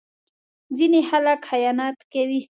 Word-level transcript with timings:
ځینې 0.77 0.99
خلک 1.09 1.39
خیانت 1.49 1.97
کوي. 2.13 2.41